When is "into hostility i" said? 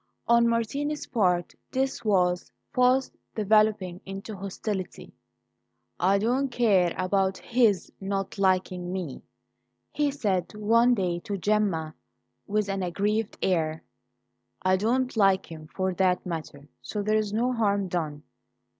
4.03-6.17